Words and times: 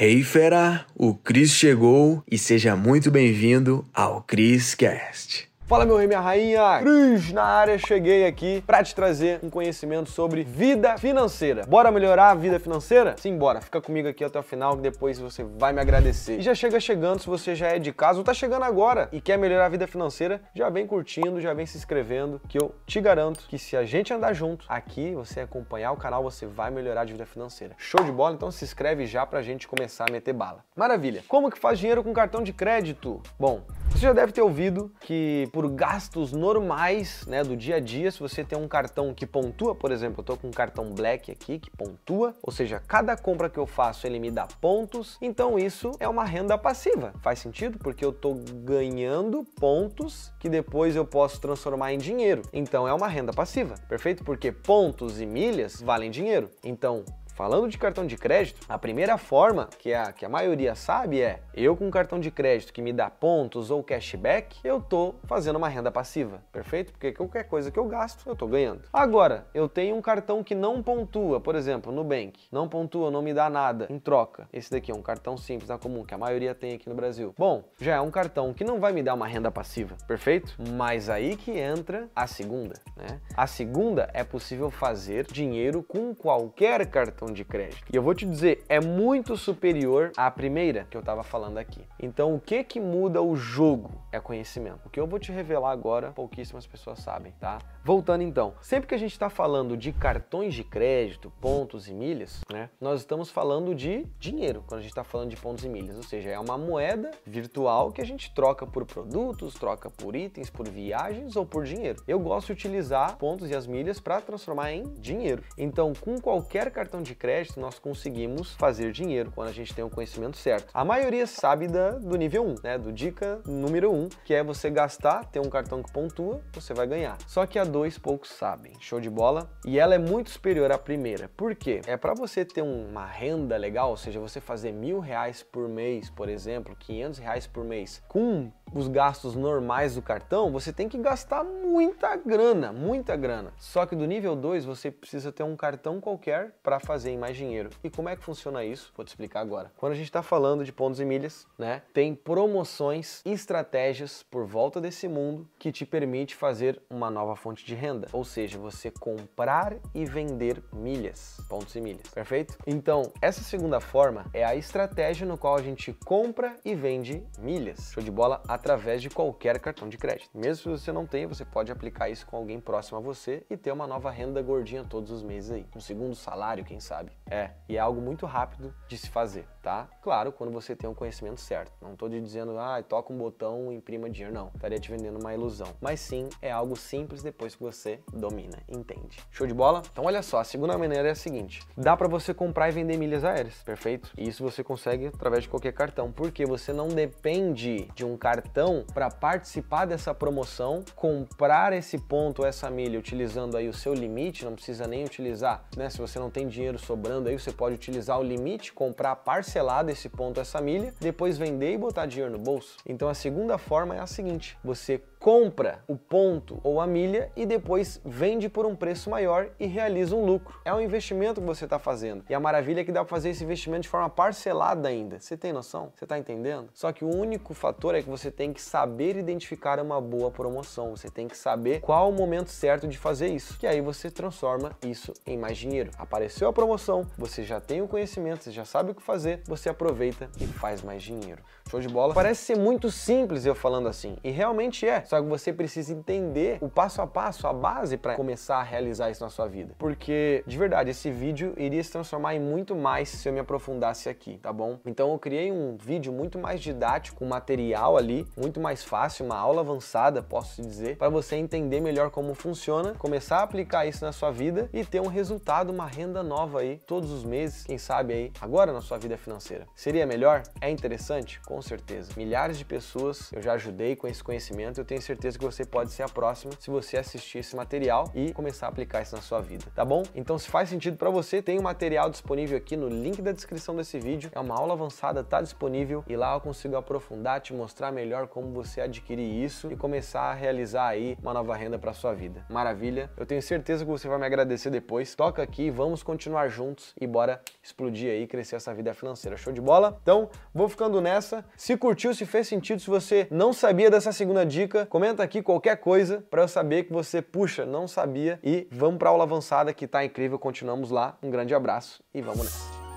Hey 0.00 0.22
fera, 0.22 0.86
o 0.94 1.12
Chris 1.12 1.50
chegou 1.50 2.22
e 2.30 2.38
seja 2.38 2.76
muito 2.76 3.10
bem-vindo 3.10 3.84
ao 3.92 4.22
Chris 4.22 4.72
Cast. 4.72 5.47
Fala 5.68 5.84
meu 5.84 5.98
rei, 5.98 6.06
minha 6.06 6.18
rainha, 6.18 6.80
Cris 6.80 7.30
na 7.30 7.42
área, 7.44 7.76
cheguei 7.76 8.26
aqui 8.26 8.64
para 8.66 8.82
te 8.82 8.94
trazer 8.94 9.38
um 9.42 9.50
conhecimento 9.50 10.10
sobre 10.10 10.42
vida 10.42 10.96
financeira. 10.96 11.66
Bora 11.66 11.90
melhorar 11.90 12.30
a 12.30 12.34
vida 12.34 12.58
financeira? 12.58 13.14
Sim, 13.18 13.36
bora. 13.36 13.60
Fica 13.60 13.78
comigo 13.78 14.08
aqui 14.08 14.24
até 14.24 14.38
o 14.38 14.42
final 14.42 14.76
que 14.76 14.80
depois 14.80 15.18
você 15.18 15.44
vai 15.44 15.74
me 15.74 15.80
agradecer. 15.82 16.38
E 16.38 16.40
já 16.40 16.54
chega 16.54 16.80
chegando, 16.80 17.20
se 17.20 17.26
você 17.26 17.54
já 17.54 17.66
é 17.68 17.78
de 17.78 17.92
casa 17.92 18.18
ou 18.18 18.24
tá 18.24 18.32
chegando 18.32 18.62
agora 18.62 19.10
e 19.12 19.20
quer 19.20 19.36
melhorar 19.36 19.66
a 19.66 19.68
vida 19.68 19.86
financeira, 19.86 20.40
já 20.54 20.70
vem 20.70 20.86
curtindo, 20.86 21.38
já 21.38 21.52
vem 21.52 21.66
se 21.66 21.76
inscrevendo, 21.76 22.40
que 22.48 22.56
eu 22.56 22.74
te 22.86 22.98
garanto 22.98 23.40
que 23.46 23.58
se 23.58 23.76
a 23.76 23.84
gente 23.84 24.10
andar 24.10 24.32
junto, 24.32 24.64
aqui 24.70 25.12
você 25.12 25.40
acompanhar 25.40 25.92
o 25.92 25.98
canal, 25.98 26.22
você 26.22 26.46
vai 26.46 26.70
melhorar 26.70 27.02
a 27.02 27.04
vida 27.04 27.26
financeira. 27.26 27.74
Show 27.76 28.02
de 28.02 28.10
bola? 28.10 28.34
Então 28.34 28.50
se 28.50 28.64
inscreve 28.64 29.04
já 29.04 29.26
pra 29.26 29.42
gente 29.42 29.68
começar 29.68 30.06
a 30.08 30.10
meter 30.10 30.32
bala. 30.32 30.64
Maravilha. 30.74 31.22
Como 31.28 31.50
que 31.50 31.58
faz 31.58 31.78
dinheiro 31.78 32.02
com 32.02 32.14
cartão 32.14 32.42
de 32.42 32.54
crédito? 32.54 33.22
Bom, 33.38 33.60
você 33.98 34.06
já 34.06 34.12
deve 34.12 34.30
ter 34.30 34.42
ouvido 34.42 34.92
que 35.00 35.48
por 35.52 35.68
gastos 35.68 36.30
normais, 36.30 37.26
né, 37.26 37.42
do 37.42 37.56
dia 37.56 37.76
a 37.76 37.80
dia, 37.80 38.12
se 38.12 38.20
você 38.20 38.44
tem 38.44 38.56
um 38.56 38.68
cartão 38.68 39.12
que 39.12 39.26
pontua, 39.26 39.74
por 39.74 39.90
exemplo, 39.90 40.20
eu 40.20 40.24
tô 40.24 40.36
com 40.36 40.46
um 40.46 40.52
cartão 40.52 40.92
Black 40.92 41.32
aqui 41.32 41.58
que 41.58 41.68
pontua, 41.68 42.32
ou 42.40 42.52
seja, 42.52 42.80
cada 42.86 43.16
compra 43.16 43.50
que 43.50 43.58
eu 43.58 43.66
faço 43.66 44.06
ele 44.06 44.20
me 44.20 44.30
dá 44.30 44.46
pontos, 44.60 45.18
então 45.20 45.58
isso 45.58 45.90
é 45.98 46.06
uma 46.06 46.24
renda 46.24 46.56
passiva. 46.56 47.12
Faz 47.20 47.40
sentido? 47.40 47.76
Porque 47.78 48.04
eu 48.04 48.12
tô 48.12 48.34
ganhando 48.62 49.44
pontos 49.58 50.32
que 50.38 50.48
depois 50.48 50.94
eu 50.94 51.04
posso 51.04 51.40
transformar 51.40 51.92
em 51.92 51.98
dinheiro. 51.98 52.42
Então 52.52 52.86
é 52.86 52.94
uma 52.94 53.08
renda 53.08 53.32
passiva, 53.32 53.74
perfeito? 53.88 54.22
Porque 54.22 54.52
pontos 54.52 55.20
e 55.20 55.26
milhas 55.26 55.80
valem 55.80 56.08
dinheiro. 56.08 56.48
Então, 56.62 57.04
Falando 57.38 57.68
de 57.68 57.78
cartão 57.78 58.04
de 58.04 58.16
crédito, 58.16 58.66
a 58.68 58.76
primeira 58.76 59.16
forma 59.16 59.68
que 59.78 59.94
a, 59.94 60.10
que 60.10 60.24
a 60.24 60.28
maioria 60.28 60.74
sabe 60.74 61.22
é 61.22 61.38
eu 61.54 61.76
com 61.76 61.88
cartão 61.88 62.18
de 62.18 62.32
crédito 62.32 62.72
que 62.72 62.82
me 62.82 62.92
dá 62.92 63.08
pontos 63.08 63.70
ou 63.70 63.80
cashback, 63.80 64.58
eu 64.64 64.80
tô 64.80 65.14
fazendo 65.22 65.54
uma 65.54 65.68
renda 65.68 65.88
passiva, 65.88 66.42
perfeito? 66.50 66.90
Porque 66.90 67.12
qualquer 67.12 67.44
coisa 67.44 67.70
que 67.70 67.78
eu 67.78 67.84
gasto, 67.84 68.28
eu 68.28 68.34
tô 68.34 68.48
ganhando. 68.48 68.82
Agora, 68.92 69.46
eu 69.54 69.68
tenho 69.68 69.94
um 69.94 70.02
cartão 70.02 70.42
que 70.42 70.52
não 70.52 70.82
pontua, 70.82 71.40
por 71.40 71.54
exemplo, 71.54 71.92
no 71.92 72.02
Bank, 72.02 72.40
não 72.50 72.68
pontua, 72.68 73.08
não 73.08 73.22
me 73.22 73.32
dá 73.32 73.48
nada 73.48 73.86
em 73.88 74.00
troca. 74.00 74.48
Esse 74.52 74.72
daqui 74.72 74.90
é 74.90 74.94
um 74.94 75.00
cartão 75.00 75.36
simples, 75.36 75.68
da 75.68 75.78
comum, 75.78 76.04
que 76.04 76.14
a 76.14 76.18
maioria 76.18 76.56
tem 76.56 76.74
aqui 76.74 76.88
no 76.88 76.96
Brasil. 76.96 77.32
Bom, 77.38 77.62
já 77.80 77.94
é 77.94 78.00
um 78.00 78.10
cartão 78.10 78.52
que 78.52 78.64
não 78.64 78.80
vai 78.80 78.92
me 78.92 79.00
dar 79.00 79.14
uma 79.14 79.28
renda 79.28 79.48
passiva, 79.48 79.96
perfeito? 80.08 80.56
Mas 80.72 81.08
aí 81.08 81.36
que 81.36 81.52
entra 81.52 82.08
a 82.16 82.26
segunda, 82.26 82.74
né? 82.96 83.20
A 83.36 83.46
segunda 83.46 84.10
é 84.12 84.24
possível 84.24 84.72
fazer 84.72 85.24
dinheiro 85.30 85.84
com 85.84 86.12
qualquer 86.12 86.84
cartão 86.90 87.27
cartão 87.28 87.32
de 87.32 87.44
crédito. 87.44 87.84
E 87.92 87.96
eu 87.96 88.02
vou 88.02 88.14
te 88.14 88.26
dizer, 88.26 88.64
é 88.68 88.80
muito 88.80 89.36
superior 89.36 90.12
à 90.16 90.30
primeira 90.30 90.86
que 90.90 90.96
eu 90.96 91.00
estava 91.00 91.22
falando 91.22 91.58
aqui. 91.58 91.82
Então, 92.00 92.34
o 92.34 92.40
que 92.40 92.64
que 92.64 92.80
muda 92.80 93.22
o 93.22 93.36
jogo? 93.36 93.90
É 94.10 94.20
conhecimento. 94.20 94.86
O 94.86 94.90
que 94.90 94.98
eu 94.98 95.06
vou 95.06 95.18
te 95.18 95.30
revelar 95.32 95.70
agora, 95.70 96.12
pouquíssimas 96.12 96.66
pessoas 96.66 96.98
sabem, 97.00 97.32
tá? 97.38 97.58
Voltando 97.84 98.22
então, 98.22 98.54
sempre 98.60 98.86
que 98.86 98.94
a 98.94 98.98
gente 98.98 99.12
está 99.12 99.30
falando 99.30 99.76
de 99.76 99.92
cartões 99.92 100.54
de 100.54 100.64
crédito, 100.64 101.32
pontos 101.40 101.88
e 101.88 101.94
milhas, 101.94 102.40
né? 102.52 102.70
Nós 102.80 103.00
estamos 103.00 103.30
falando 103.30 103.74
de 103.74 104.06
dinheiro 104.18 104.62
quando 104.66 104.80
a 104.80 104.82
gente 104.82 104.90
está 104.90 105.04
falando 105.04 105.30
de 105.30 105.36
pontos 105.36 105.64
e 105.64 105.68
milhas, 105.68 105.96
ou 105.96 106.02
seja, 106.02 106.30
é 106.30 106.38
uma 106.38 106.58
moeda 106.58 107.10
virtual 107.26 107.90
que 107.92 108.00
a 108.00 108.04
gente 108.04 108.32
troca 108.34 108.66
por 108.66 108.84
produtos, 108.84 109.54
troca 109.54 109.90
por 109.90 110.14
itens, 110.14 110.50
por 110.50 110.68
viagens 110.68 111.36
ou 111.36 111.46
por 111.46 111.64
dinheiro. 111.64 112.02
Eu 112.06 112.18
gosto 112.18 112.48
de 112.48 112.52
utilizar 112.52 113.16
pontos 113.16 113.50
e 113.50 113.54
as 113.54 113.66
milhas 113.66 114.00
para 114.00 114.20
transformar 114.20 114.72
em 114.72 114.84
dinheiro. 114.94 115.42
Então, 115.56 115.92
com 115.94 116.20
qualquer 116.20 116.70
cartão 116.70 117.02
de 117.02 117.14
crédito, 117.18 117.60
nós 117.60 117.78
conseguimos 117.78 118.54
fazer 118.54 118.92
dinheiro 118.92 119.32
quando 119.34 119.48
a 119.48 119.52
gente 119.52 119.74
tem 119.74 119.84
o 119.84 119.90
conhecimento 119.90 120.36
certo. 120.36 120.70
A 120.72 120.84
maioria 120.84 121.26
sabe 121.26 121.66
da, 121.66 121.92
do 121.92 122.16
nível 122.16 122.46
1, 122.46 122.54
né? 122.62 122.78
Do 122.78 122.92
dica 122.92 123.40
número 123.46 123.92
1, 123.92 124.08
que 124.24 124.32
é 124.32 124.42
você 124.42 124.70
gastar, 124.70 125.24
ter 125.26 125.40
um 125.40 125.50
cartão 125.50 125.82
que 125.82 125.92
pontua, 125.92 126.40
você 126.52 126.72
vai 126.72 126.86
ganhar. 126.86 127.18
Só 127.26 127.44
que 127.46 127.58
a 127.58 127.64
2 127.64 127.98
poucos 127.98 128.30
sabem. 128.30 128.72
Show 128.80 129.00
de 129.00 129.10
bola? 129.10 129.50
E 129.64 129.78
ela 129.78 129.94
é 129.94 129.98
muito 129.98 130.30
superior 130.30 130.70
à 130.70 130.78
primeira. 130.78 131.28
Por 131.36 131.54
quê? 131.54 131.80
É 131.86 131.96
para 131.96 132.14
você 132.14 132.44
ter 132.44 132.62
uma 132.62 133.06
renda 133.06 133.56
legal, 133.56 133.90
ou 133.90 133.96
seja, 133.96 134.20
você 134.20 134.40
fazer 134.40 134.72
mil 134.72 135.00
reais 135.00 135.42
por 135.42 135.68
mês, 135.68 136.08
por 136.10 136.28
exemplo, 136.28 136.76
500 136.78 137.18
reais 137.18 137.46
por 137.46 137.64
mês, 137.64 138.02
com 138.08 138.50
os 138.74 138.88
gastos 138.88 139.34
normais 139.34 139.94
do 139.94 140.02
cartão, 140.02 140.50
você 140.50 140.72
tem 140.72 140.88
que 140.88 140.98
gastar 140.98 141.44
muita 141.44 142.16
grana, 142.16 142.72
muita 142.72 143.16
grana. 143.16 143.52
Só 143.56 143.86
que 143.86 143.96
do 143.96 144.06
nível 144.06 144.34
2 144.34 144.64
você 144.64 144.90
precisa 144.90 145.32
ter 145.32 145.42
um 145.42 145.56
cartão 145.56 146.00
qualquer 146.00 146.52
para 146.62 146.78
fazer 146.78 147.16
mais 147.16 147.36
dinheiro. 147.36 147.70
E 147.82 147.90
como 147.90 148.08
é 148.08 148.16
que 148.16 148.22
funciona 148.22 148.64
isso? 148.64 148.92
Vou 148.96 149.04
te 149.04 149.08
explicar 149.08 149.40
agora. 149.40 149.72
Quando 149.76 149.92
a 149.92 149.96
gente 149.96 150.06
está 150.06 150.22
falando 150.22 150.64
de 150.64 150.72
pontos 150.72 151.00
e 151.00 151.04
milhas, 151.04 151.46
né, 151.58 151.82
tem 151.92 152.14
promoções 152.14 153.22
e 153.24 153.32
estratégias 153.32 154.22
por 154.22 154.44
volta 154.44 154.80
desse 154.80 155.08
mundo 155.08 155.48
que 155.58 155.72
te 155.72 155.84
permite 155.84 156.34
fazer 156.34 156.80
uma 156.90 157.10
nova 157.10 157.34
fonte 157.36 157.64
de 157.64 157.74
renda, 157.74 158.08
ou 158.12 158.24
seja, 158.24 158.58
você 158.58 158.90
comprar 158.90 159.76
e 159.94 160.04
vender 160.04 160.62
milhas, 160.72 161.40
pontos 161.48 161.74
e 161.74 161.80
milhas, 161.80 162.08
perfeito? 162.08 162.56
Então, 162.66 163.12
essa 163.20 163.42
segunda 163.42 163.80
forma 163.80 164.26
é 164.32 164.44
a 164.44 164.54
estratégia 164.54 165.26
no 165.26 165.38
qual 165.38 165.56
a 165.56 165.62
gente 165.62 165.92
compra 166.04 166.56
e 166.64 166.74
vende 166.74 167.22
milhas. 167.38 167.90
Show 167.92 168.02
de 168.02 168.10
bola? 168.10 168.42
Através 168.58 169.00
de 169.00 169.08
qualquer 169.08 169.58
cartão 169.60 169.88
de 169.88 169.96
crédito. 169.96 170.30
Mesmo 170.34 170.56
se 170.56 170.68
você 170.68 170.92
não 170.92 171.06
tem, 171.06 171.26
você 171.26 171.44
pode 171.44 171.70
aplicar 171.70 172.10
isso 172.10 172.26
com 172.26 172.36
alguém 172.36 172.60
próximo 172.60 172.98
a 172.98 173.00
você 173.00 173.44
e 173.48 173.56
ter 173.56 173.70
uma 173.70 173.86
nova 173.86 174.10
renda 174.10 174.42
gordinha 174.42 174.84
todos 174.84 175.10
os 175.10 175.22
meses 175.22 175.52
aí. 175.52 175.66
Um 175.74 175.80
segundo 175.80 176.14
salário, 176.14 176.64
quem 176.64 176.80
sabe. 176.80 177.12
É, 177.30 177.50
e 177.68 177.76
é 177.76 177.80
algo 177.80 178.00
muito 178.00 178.26
rápido 178.26 178.74
de 178.88 178.98
se 178.98 179.08
fazer, 179.08 179.46
tá? 179.62 179.88
Claro, 180.02 180.32
quando 180.32 180.52
você 180.52 180.74
tem 180.74 180.88
o 180.88 180.92
um 180.92 180.94
conhecimento 180.94 181.40
certo. 181.40 181.72
Não 181.80 181.92
estou 181.92 182.10
te 182.10 182.20
dizendo, 182.20 182.58
ah, 182.58 182.82
toca 182.82 183.12
um 183.12 183.18
botão 183.18 183.72
e 183.72 183.76
imprima 183.76 184.10
dinheiro, 184.10 184.34
não. 184.34 184.50
Estaria 184.54 184.78
te 184.78 184.90
vendendo 184.90 185.20
uma 185.20 185.32
ilusão. 185.32 185.68
Mas 185.80 186.00
sim, 186.00 186.28
é 186.42 186.50
algo 186.50 186.76
simples 186.76 187.22
depois 187.22 187.54
que 187.54 187.62
você 187.62 188.00
domina, 188.12 188.58
entende. 188.68 189.18
Show 189.30 189.46
de 189.46 189.54
bola? 189.54 189.82
Então 189.92 190.04
olha 190.04 190.22
só, 190.22 190.40
a 190.40 190.44
segunda 190.44 190.76
maneira 190.76 191.08
é 191.08 191.12
a 191.12 191.14
seguinte. 191.14 191.62
Dá 191.76 191.96
para 191.96 192.08
você 192.08 192.34
comprar 192.34 192.68
e 192.68 192.72
vender 192.72 192.96
milhas 192.96 193.24
aéreas, 193.24 193.62
perfeito? 193.62 194.10
E 194.16 194.28
isso 194.28 194.42
você 194.42 194.64
consegue 194.64 195.06
através 195.06 195.44
de 195.44 195.48
qualquer 195.48 195.72
cartão, 195.72 196.10
porque 196.10 196.44
você 196.44 196.72
não 196.72 196.88
depende 196.88 197.88
de 197.94 198.04
um 198.04 198.16
cartão 198.16 198.47
cartão 198.48 198.84
para 198.94 199.10
participar 199.10 199.84
dessa 199.84 200.14
promoção, 200.14 200.82
comprar 200.96 201.72
esse 201.74 201.98
ponto, 201.98 202.44
essa 202.44 202.70
milha, 202.70 202.98
utilizando 202.98 203.56
aí 203.56 203.68
o 203.68 203.74
seu 203.74 203.92
limite, 203.92 204.44
não 204.44 204.54
precisa 204.54 204.86
nem 204.86 205.04
utilizar, 205.04 205.64
né? 205.76 205.90
Se 205.90 205.98
você 205.98 206.18
não 206.18 206.30
tem 206.30 206.48
dinheiro 206.48 206.78
sobrando 206.78 207.28
aí, 207.28 207.38
você 207.38 207.52
pode 207.52 207.74
utilizar 207.74 208.18
o 208.18 208.22
limite, 208.22 208.72
comprar 208.72 209.14
parcelado 209.16 209.90
esse 209.90 210.08
ponto, 210.08 210.40
essa 210.40 210.60
milha, 210.60 210.94
depois 210.98 211.36
vender 211.36 211.74
e 211.74 211.78
botar 211.78 212.06
dinheiro 212.06 212.32
no 212.32 212.38
bolso. 212.38 212.76
Então 212.86 213.08
a 213.08 213.14
segunda 213.14 213.58
forma 213.58 213.94
é 213.94 214.00
a 214.00 214.06
seguinte: 214.06 214.56
você 214.64 214.98
compra 215.28 215.84
o 215.86 215.94
ponto 215.94 216.58
ou 216.64 216.80
a 216.80 216.86
milha 216.86 217.30
e 217.36 217.44
depois 217.44 218.00
vende 218.02 218.48
por 218.48 218.64
um 218.64 218.74
preço 218.74 219.10
maior 219.10 219.50
e 219.60 219.66
realiza 219.66 220.16
um 220.16 220.24
lucro. 220.24 220.58
É 220.64 220.72
um 220.72 220.80
investimento 220.80 221.38
que 221.38 221.46
você 221.46 221.64
está 221.64 221.78
fazendo. 221.78 222.24
E 222.30 222.34
a 222.34 222.40
maravilha 222.40 222.80
é 222.80 222.84
que 222.84 222.90
dá 222.90 223.04
para 223.04 223.10
fazer 223.10 223.28
esse 223.28 223.44
investimento 223.44 223.82
de 223.82 223.90
forma 223.90 224.08
parcelada 224.08 224.88
ainda. 224.88 225.20
Você 225.20 225.36
tem 225.36 225.52
noção? 225.52 225.92
Você 225.94 226.06
está 226.06 226.18
entendendo? 226.18 226.70
Só 226.72 226.92
que 226.92 227.04
o 227.04 227.14
único 227.14 227.52
fator 227.52 227.94
é 227.94 228.00
que 228.00 228.08
você 228.08 228.30
tem 228.30 228.54
que 228.54 228.62
saber 228.62 229.18
identificar 229.18 229.78
uma 229.80 230.00
boa 230.00 230.30
promoção. 230.30 230.96
Você 230.96 231.10
tem 231.10 231.28
que 231.28 231.36
saber 231.36 231.80
qual 231.82 232.08
o 232.08 232.12
momento 232.12 232.48
certo 232.48 232.88
de 232.88 232.96
fazer 232.96 233.28
isso. 233.28 233.58
Que 233.58 233.66
aí 233.66 233.82
você 233.82 234.10
transforma 234.10 234.72
isso 234.82 235.12
em 235.26 235.36
mais 235.36 235.58
dinheiro. 235.58 235.90
Apareceu 235.98 236.48
a 236.48 236.54
promoção, 236.54 237.06
você 237.18 237.44
já 237.44 237.60
tem 237.60 237.82
o 237.82 237.86
conhecimento, 237.86 238.44
você 238.44 238.50
já 238.50 238.64
sabe 238.64 238.92
o 238.92 238.94
que 238.94 239.02
fazer, 239.02 239.42
você 239.44 239.68
aproveita 239.68 240.30
e 240.40 240.46
faz 240.46 240.80
mais 240.80 241.02
dinheiro. 241.02 241.42
Show 241.70 241.80
de 241.80 241.88
bola? 241.88 242.14
Parece 242.14 242.46
ser 242.46 242.56
muito 242.56 242.90
simples 242.90 243.44
eu 243.44 243.54
falando 243.54 243.88
assim, 243.88 244.16
e 244.24 244.30
realmente 244.30 244.88
é. 244.88 245.04
Só 245.04 245.17
que 245.22 245.28
você 245.28 245.52
precisa 245.52 245.92
entender 245.92 246.58
o 246.60 246.68
passo 246.68 247.02
a 247.02 247.06
passo, 247.06 247.46
a 247.46 247.52
base 247.52 247.96
para 247.96 248.14
começar 248.14 248.56
a 248.56 248.62
realizar 248.62 249.10
isso 249.10 249.22
na 249.22 249.30
sua 249.30 249.46
vida. 249.46 249.74
Porque, 249.78 250.42
de 250.46 250.58
verdade, 250.58 250.90
esse 250.90 251.10
vídeo 251.10 251.54
iria 251.56 251.82
se 251.82 251.90
transformar 251.90 252.34
em 252.34 252.40
muito 252.40 252.74
mais 252.74 253.08
se 253.08 253.28
eu 253.28 253.32
me 253.32 253.40
aprofundasse 253.40 254.08
aqui, 254.08 254.38
tá 254.38 254.52
bom? 254.52 254.78
Então 254.86 255.12
eu 255.12 255.18
criei 255.18 255.50
um 255.50 255.76
vídeo 255.76 256.12
muito 256.12 256.38
mais 256.38 256.60
didático, 256.60 257.24
um 257.24 257.28
material 257.28 257.96
ali, 257.96 258.26
muito 258.36 258.60
mais 258.60 258.84
fácil, 258.84 259.24
uma 259.24 259.36
aula 259.36 259.60
avançada, 259.60 260.22
posso 260.22 260.62
dizer, 260.62 260.96
para 260.96 261.08
você 261.08 261.36
entender 261.36 261.80
melhor 261.80 262.10
como 262.10 262.34
funciona, 262.34 262.94
começar 262.94 263.38
a 263.38 263.42
aplicar 263.42 263.86
isso 263.86 264.04
na 264.04 264.12
sua 264.12 264.30
vida 264.30 264.68
e 264.72 264.84
ter 264.84 265.00
um 265.00 265.06
resultado, 265.06 265.70
uma 265.70 265.86
renda 265.86 266.22
nova 266.22 266.60
aí 266.60 266.80
todos 266.86 267.10
os 267.10 267.24
meses, 267.24 267.64
quem 267.64 267.78
sabe 267.78 268.12
aí 268.12 268.32
agora 268.40 268.72
na 268.72 268.80
sua 268.80 268.98
vida 268.98 269.16
financeira. 269.16 269.66
Seria 269.74 270.06
melhor? 270.06 270.42
É 270.60 270.70
interessante? 270.70 271.40
Com 271.40 271.60
certeza. 271.60 272.12
Milhares 272.16 272.58
de 272.58 272.64
pessoas 272.64 273.32
eu 273.32 273.42
já 273.42 273.52
ajudei 273.54 273.96
com 273.96 274.06
esse 274.06 274.22
conhecimento, 274.22 274.80
eu 274.80 274.84
tenho 274.84 275.00
certeza 275.08 275.38
que 275.38 275.44
você 275.44 275.64
pode 275.64 275.90
ser 275.90 276.02
a 276.02 276.08
próxima 276.08 276.52
se 276.58 276.70
você 276.70 276.98
assistir 276.98 277.38
esse 277.38 277.56
material 277.56 278.10
e 278.14 278.32
começar 278.32 278.66
a 278.66 278.68
aplicar 278.68 279.00
isso 279.00 279.16
na 279.16 279.22
sua 279.22 279.40
vida, 279.40 279.64
tá 279.74 279.84
bom? 279.84 280.02
Então, 280.14 280.38
se 280.38 280.50
faz 280.50 280.68
sentido 280.68 280.98
para 280.98 281.08
você, 281.08 281.40
tem 281.40 281.58
um 281.58 281.62
material 281.62 282.10
disponível 282.10 282.58
aqui 282.58 282.76
no 282.76 282.88
link 282.88 283.22
da 283.22 283.32
descrição 283.32 283.74
desse 283.74 283.98
vídeo. 283.98 284.30
É 284.34 284.40
uma 284.40 284.54
aula 284.54 284.74
avançada, 284.74 285.24
tá 285.24 285.40
disponível 285.40 286.04
e 286.06 286.14
lá 286.14 286.34
eu 286.34 286.40
consigo 286.40 286.76
aprofundar, 286.76 287.40
te 287.40 287.54
mostrar 287.54 287.90
melhor 287.90 288.26
como 288.28 288.52
você 288.52 288.82
adquirir 288.82 289.42
isso 289.42 289.72
e 289.72 289.76
começar 289.76 290.22
a 290.22 290.34
realizar 290.34 290.88
aí 290.88 291.16
uma 291.22 291.32
nova 291.32 291.56
renda 291.56 291.78
para 291.78 291.94
sua 291.94 292.12
vida. 292.12 292.44
Maravilha? 292.50 293.10
Eu 293.16 293.24
tenho 293.24 293.40
certeza 293.40 293.84
que 293.84 293.90
você 293.90 294.08
vai 294.08 294.18
me 294.18 294.26
agradecer 294.26 294.68
depois. 294.68 295.14
Toca 295.14 295.42
aqui, 295.42 295.70
vamos 295.70 296.02
continuar 296.02 296.48
juntos 296.48 296.94
e 297.00 297.06
bora 297.06 297.40
explodir 297.62 298.10
aí, 298.10 298.26
crescer 298.26 298.56
essa 298.56 298.74
vida 298.74 298.92
financeira. 298.92 299.36
Show 299.38 299.52
de 299.52 299.60
bola? 299.60 299.98
Então, 300.02 300.28
vou 300.54 300.68
ficando 300.68 301.00
nessa. 301.00 301.44
Se 301.56 301.76
curtiu, 301.76 302.12
se 302.12 302.26
fez 302.26 302.46
sentido, 302.46 302.80
se 302.80 302.90
você 302.90 303.26
não 303.30 303.54
sabia 303.54 303.90
dessa 303.90 304.12
segunda 304.12 304.44
dica, 304.44 304.86
comenta 304.88 305.22
aqui 305.22 305.42
qualquer 305.42 305.76
coisa 305.76 306.24
para 306.30 306.42
eu 306.42 306.48
saber 306.48 306.84
que 306.84 306.92
você, 306.92 307.22
puxa, 307.22 307.64
não 307.64 307.86
sabia 307.86 308.40
e 308.42 308.66
vamos 308.70 308.98
para 308.98 309.10
aula 309.10 309.24
avançada 309.24 309.72
que 309.72 309.86
tá 309.86 310.04
incrível. 310.04 310.38
Continuamos 310.38 310.90
lá. 310.90 311.16
Um 311.22 311.30
grande 311.30 311.54
abraço 311.54 312.02
e 312.12 312.20
vamos 312.20 312.44
nessa. 312.44 312.88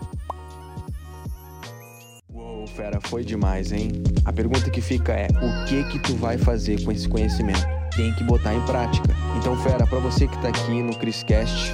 Uou, 2.34 2.66
fera, 2.66 3.00
foi 3.02 3.24
demais, 3.24 3.72
hein? 3.72 3.92
A 4.26 4.32
pergunta 4.32 4.70
que 4.70 4.82
fica 4.82 5.14
é: 5.14 5.28
o 5.28 5.66
que 5.68 5.84
que 5.90 6.00
tu 6.00 6.16
vai 6.16 6.38
fazer 6.38 6.84
com 6.84 6.92
esse 6.92 7.08
conhecimento? 7.08 7.62
Tem 7.96 8.14
que 8.16 8.24
botar 8.24 8.54
em 8.54 8.66
prática. 8.66 9.10
Então, 9.38 9.56
fera, 9.62 9.86
para 9.86 10.00
você 10.00 10.28
que 10.28 10.42
tá 10.42 10.48
aqui 10.48 10.82
no 10.82 10.98
Criscast, 10.98 11.74